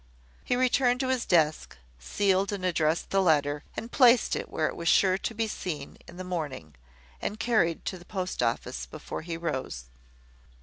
[0.43, 4.75] He returned to his desk, sealed and addressed the letter, and placed it where it
[4.75, 6.73] was sure to be seen in the morning,
[7.21, 9.85] and carried to the post office before he rose.